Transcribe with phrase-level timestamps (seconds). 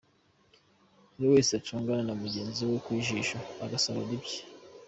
[1.15, 4.39] Buri wese acungana na mugenzi we ku jisho agasahura ibye.